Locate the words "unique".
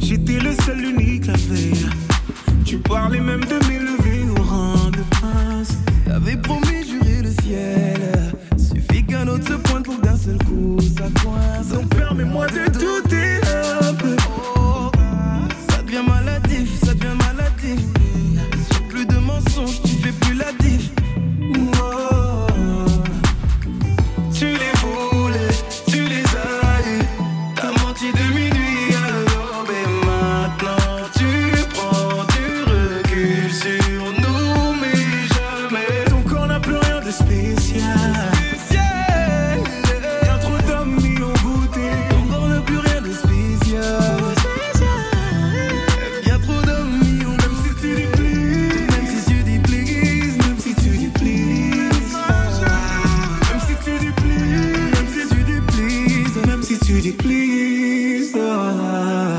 0.80-1.26